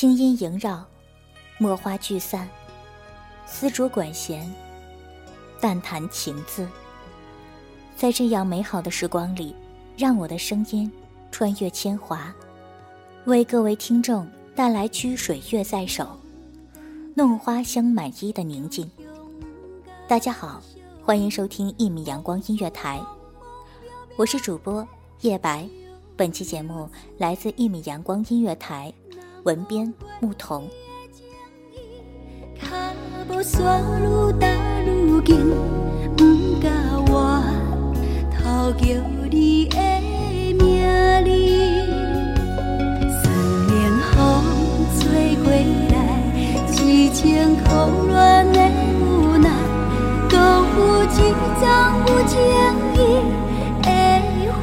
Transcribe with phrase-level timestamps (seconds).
[0.00, 0.82] 清音萦绕，
[1.58, 2.48] 墨花聚散，
[3.44, 4.50] 丝竹管弦，
[5.60, 6.66] 淡弹情字。
[7.98, 9.54] 在这样美好的时光里，
[9.98, 10.90] 让我的声音
[11.30, 12.34] 穿越铅华，
[13.26, 16.18] 为各位听众带来曲水月在手。
[17.14, 18.90] 弄花香满衣的宁静。
[20.08, 20.62] 大家好，
[21.04, 22.98] 欢迎收听一米阳光音乐台，
[24.16, 24.88] 我是主播
[25.20, 25.68] 叶白。
[26.16, 28.90] 本期节目来自一米阳光音乐台，
[29.44, 30.68] 文编牧童。
[47.12, 48.58] 情苦恋的
[49.00, 49.50] 无奈，
[50.30, 51.06] 都有一
[51.60, 51.62] 张
[52.06, 52.32] 有情
[52.94, 52.96] 意
[53.82, 53.84] 的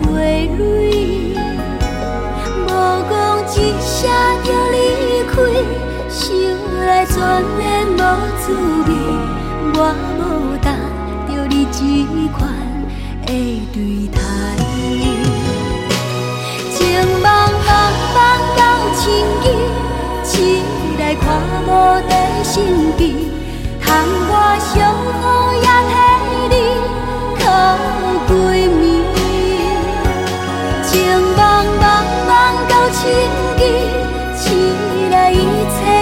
[0.00, 0.02] 花
[0.58, 0.91] 蕊。
[7.22, 7.96] 全然无
[8.40, 8.42] 滋
[8.88, 8.90] 味。
[9.74, 9.78] 我
[10.18, 10.20] 无
[10.60, 10.66] 答
[11.28, 11.78] 着你这
[12.32, 12.40] 款
[13.24, 13.30] 的
[13.72, 13.76] 对
[14.08, 14.18] 待，
[16.72, 16.76] 情
[17.22, 17.24] 茫
[17.66, 17.70] 茫
[18.16, 18.18] 茫
[18.58, 18.60] 到
[18.98, 19.02] 深
[19.44, 19.46] 意。
[20.98, 21.22] 来看
[21.66, 21.68] 无
[22.08, 22.10] 地
[22.42, 22.52] 心
[22.98, 23.00] 机，
[23.80, 23.86] 通
[24.28, 24.32] 我
[24.74, 24.74] 相
[25.20, 25.22] 好
[25.54, 25.94] 也替
[26.50, 26.54] 你
[27.38, 27.42] 靠
[28.28, 28.30] 闺
[28.80, 28.82] 蜜。
[30.82, 30.90] 情
[31.36, 31.40] 茫
[31.80, 31.82] 茫
[32.26, 32.30] 茫
[32.68, 33.00] 到深，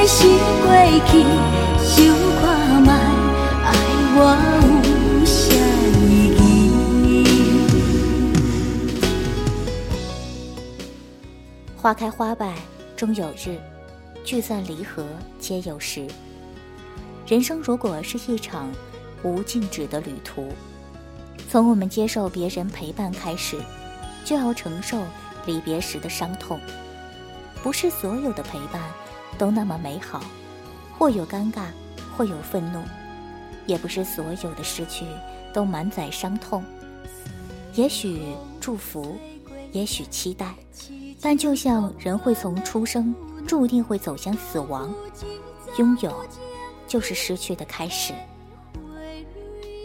[0.00, 0.06] 爱
[4.16, 4.18] 我
[4.82, 5.54] 有啥
[6.08, 6.32] 意
[7.04, 7.06] 义？
[11.76, 12.54] 花开花败
[12.96, 13.58] 终有日。
[14.24, 15.06] 聚散离合
[15.38, 16.06] 皆有时。
[17.26, 18.72] 人生如果是一场
[19.22, 20.48] 无尽止的旅途，
[21.50, 23.58] 从我们接受别人陪伴开始，
[24.24, 24.96] 就要承受
[25.44, 26.58] 离别时的伤痛。
[27.62, 28.80] 不是所有的陪伴
[29.40, 30.20] 都那么美好，
[30.98, 31.62] 或有尴尬，
[32.14, 32.80] 或有愤怒；
[33.64, 35.06] 也不是所有的失去
[35.50, 36.62] 都满载伤痛。
[37.74, 38.20] 也许
[38.60, 39.16] 祝福，
[39.72, 40.54] 也许期待，
[41.22, 43.14] 但就像人会从出生。
[43.46, 44.94] 注定会走向死亡，
[45.78, 46.14] 拥有
[46.86, 48.12] 就是失去的开始。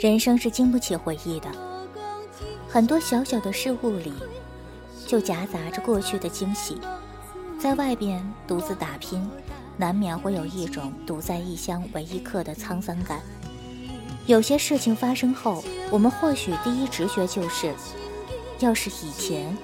[0.00, 1.48] 人生是经不起回忆的，
[2.68, 4.12] 很多小小的事物里，
[5.06, 6.78] 就夹杂着过去的惊喜。
[7.64, 9.26] 在外边独自打拼，
[9.78, 13.22] 难免会有一种独在异乡为异客的沧桑感。
[14.26, 17.72] 有些事情发生后，我们或许第一直觉就是：
[18.58, 19.56] 要是以前，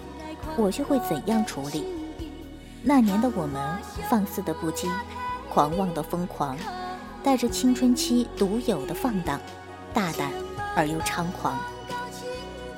[0.57, 1.85] 我就会怎样处理。
[2.83, 3.79] 那年的我们，
[4.09, 4.89] 放肆的不羁，
[5.53, 6.57] 狂妄的疯狂，
[7.23, 9.39] 带着青春期独有的放荡，
[9.93, 10.33] 大胆
[10.75, 11.55] 而又猖狂。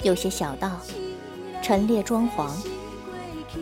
[0.03, 0.81] 有些小道，
[1.62, 2.50] 陈列装潢，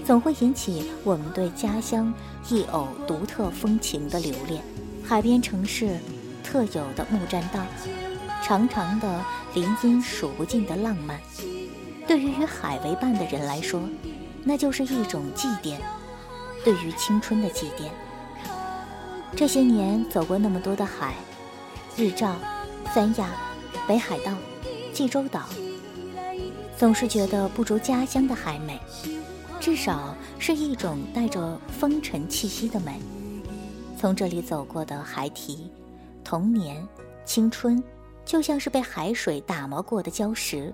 [0.05, 2.13] 总会引起我们对家乡
[2.49, 4.63] 一偶独特风情的留恋。
[5.05, 5.99] 海边城市
[6.43, 7.61] 特有的木栈道，
[8.43, 9.25] 长长的
[9.55, 11.21] 林荫，数不尽的浪漫，
[12.07, 13.83] 对于与海为伴的人来说，
[14.45, 15.77] 那就是一种祭奠。
[16.63, 17.89] 对于青春的祭奠。
[19.35, 21.15] 这些年走过那么多的海，
[21.97, 22.37] 日照、
[22.93, 23.31] 三亚、
[23.89, 24.33] 北海道、
[24.93, 25.49] 济州岛，
[26.77, 28.79] 总是觉得不如家乡的海美，
[29.61, 32.99] 至少是一种带着风尘气息的美。
[33.97, 35.71] 从这里走过的孩提、
[36.25, 36.85] 童年、
[37.27, 37.81] 青春，
[38.25, 40.73] 就像是被海水打磨过的礁石。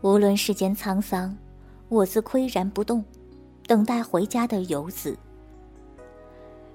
[0.00, 1.36] 无论世间沧桑，
[1.90, 3.04] 我自岿然不动。
[3.66, 5.16] 等待回家的游子。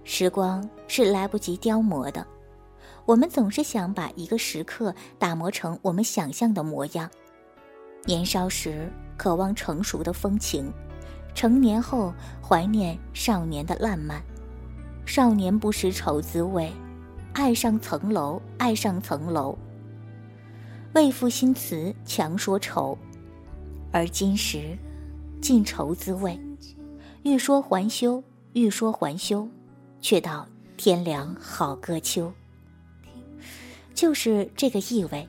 [0.06, 2.26] 时光是来不及雕磨的，
[3.06, 7.12] 我们总是想把一个时刻打磨成我们想象的模样，
[8.06, 10.72] 年少时渴望成熟的风情，
[11.36, 12.12] 成年后
[12.42, 14.24] 怀念少年的烂漫。
[15.06, 16.72] 少年不识愁滋味，
[17.34, 19.56] 爱上层楼，爱上层楼。
[20.94, 22.98] 为赋新词强说愁，
[23.92, 24.78] 而今时
[25.42, 26.40] 尽愁滋味。
[27.24, 28.24] 欲说还休，
[28.54, 29.48] 欲说还休，
[30.00, 30.48] 却道
[30.78, 32.32] 天凉好个秋。
[33.94, 35.28] 就是这个意味，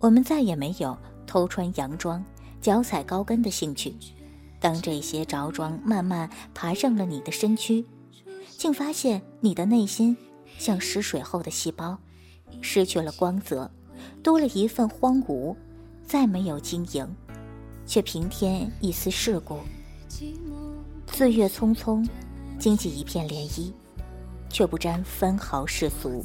[0.00, 0.96] 我们再也没有
[1.26, 2.24] 偷穿洋装、
[2.60, 3.94] 脚踩高跟的兴趣。
[4.60, 7.84] 当这些着装慢慢爬上了你的身躯，
[8.56, 10.16] 竟发现你的内心
[10.58, 11.98] 像失水后的细胞，
[12.60, 13.70] 失去了光泽，
[14.22, 15.54] 多了一份荒芜，
[16.04, 17.08] 再没有晶莹，
[17.86, 19.60] 却平添一丝世故。
[21.12, 22.06] 岁月匆匆，
[22.58, 23.72] 经济一片涟漪，
[24.50, 26.24] 却不沾分毫世俗。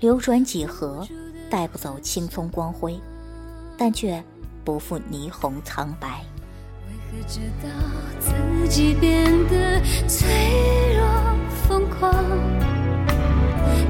[0.00, 1.06] 流转几何，
[1.50, 2.98] 带不走青葱光辉，
[3.76, 4.22] 但却
[4.64, 6.24] 不负霓虹苍白。
[7.16, 7.68] 为何直到
[8.20, 8.30] 自
[8.68, 10.28] 己变得脆
[10.96, 11.02] 弱
[11.66, 12.12] 疯狂，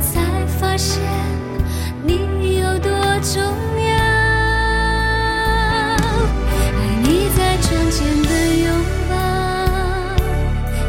[0.01, 1.03] 才发现
[2.05, 2.89] 你有多
[3.23, 3.89] 重要？
[6.71, 8.31] 爱你在窗前的
[8.65, 8.71] 拥
[9.11, 9.17] 抱，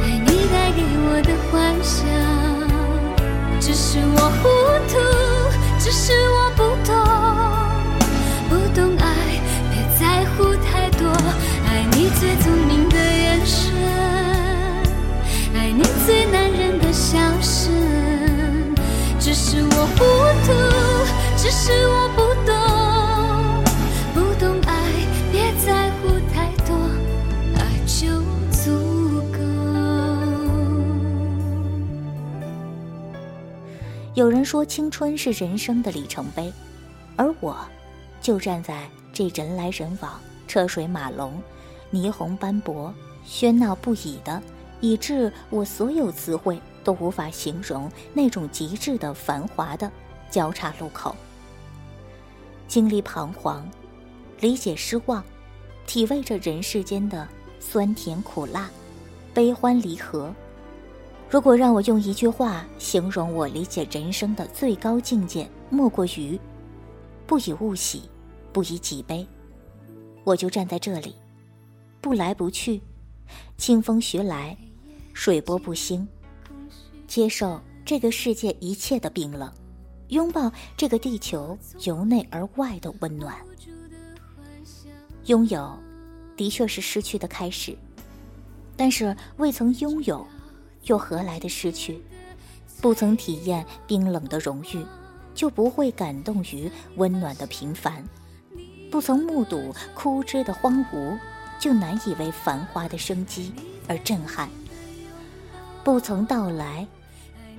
[0.03, 0.79] 爱你带给
[1.09, 2.05] 我的幻想，
[3.59, 4.29] 只是我
[21.49, 22.51] 只是我不懂，
[24.13, 24.75] 不懂爱，
[25.31, 26.75] 别在乎太多，
[27.55, 28.19] 爱就
[28.51, 29.39] 足够。
[34.13, 36.51] 有人说，青春是人生的里程碑，
[37.15, 37.57] 而我，
[38.19, 40.19] 就站在这人来人往、
[40.49, 41.41] 车水马龙、
[41.93, 42.93] 霓虹斑驳、
[43.25, 44.41] 喧闹不已的，
[44.81, 49.89] 以致我所有词汇都无法形容那种极致的繁华的
[50.29, 51.15] 交叉路口。
[52.67, 53.67] 经历彷徨，
[54.41, 55.23] 理解失望，
[55.85, 57.27] 体味着人世间的
[57.59, 58.69] 酸甜苦辣、
[59.33, 60.33] 悲欢离合。
[61.29, 66.39] 如果让我用一句话形容我理解人生的最高境界，莫过于
[67.27, 68.03] “不以物喜，
[68.53, 69.27] 不以己悲”。
[70.23, 71.15] 我就站在这里，
[72.01, 72.81] 不来不去，
[73.57, 74.57] 清风徐来，
[75.13, 76.07] 水波不兴，
[77.07, 79.51] 接受这个世界一切的冰冷，
[80.09, 83.35] 拥抱这个地球由内而外的温暖。
[85.25, 85.77] 拥有，
[86.35, 87.77] 的确是失去的开始，
[88.75, 90.25] 但是未曾拥有。
[90.83, 92.01] 又何来的失去？
[92.79, 94.85] 不曾体验冰冷的荣誉，
[95.35, 98.01] 就不会感动于温暖的平凡；
[98.89, 101.19] 不曾目睹枯枝的荒芜，
[101.59, 103.51] 就难以为繁华的生机
[103.85, 104.47] 而震撼；
[105.83, 106.87] 不曾到来，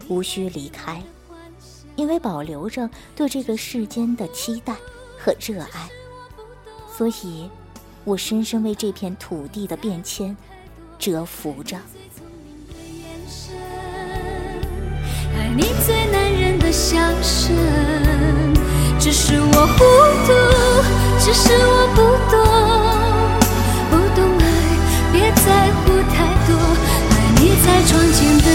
[0.08, 1.02] 无需离开，
[1.98, 4.72] 因为保留着对这个世间的期待
[5.18, 5.90] 和热爱。
[6.96, 7.50] 所以，
[8.04, 10.36] 我深深为这片土地的变迁
[10.96, 11.76] 折服着。
[15.36, 17.56] 爱你最男人的笑声，
[19.00, 19.84] 只是我糊
[20.24, 20.32] 涂，
[21.18, 22.00] 只是我不
[22.30, 22.38] 懂，
[23.90, 24.46] 不懂爱，
[25.12, 25.82] 别在乎
[26.14, 26.54] 太多。
[27.10, 28.46] 爱你在窗前的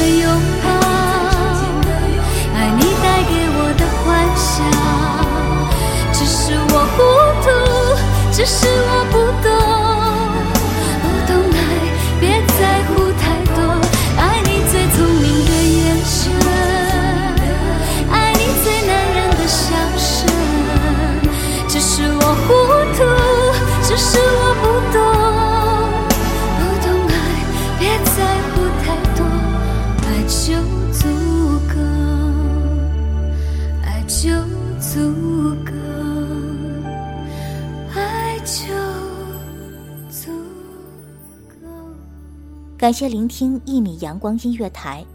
[42.83, 45.05] 感谢聆听一米阳光音乐台，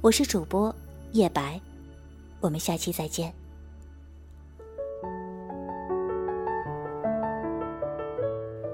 [0.00, 0.74] 我是主播
[1.12, 1.60] 叶白，
[2.40, 3.30] 我们下期再见。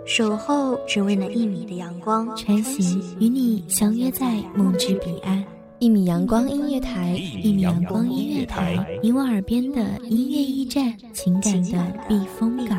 [0.04, 5.44] 守候只为那一米的阳光，穿行与你相约在梦之彼岸。
[5.80, 7.10] 一米阳光音乐台，
[7.42, 12.78] 一米阳光音乐台，你我耳边的音乐驿站，情感的避风港。